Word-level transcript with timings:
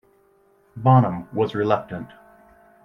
Bonham 0.75 1.27
was 1.31 1.53
reluctant. 1.53 2.07